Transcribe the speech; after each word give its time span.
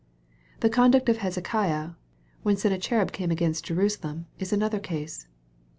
The 0.61 0.69
conduct 0.71 1.09
of 1.09 1.17
Hezekiah, 1.17 1.91
when 2.41 2.57
Sennacherib 2.57 3.11
came 3.11 3.29
against 3.29 3.65
Jerusalem, 3.65 4.25
is 4.39 4.51
another 4.51 4.79
case. 4.79 5.27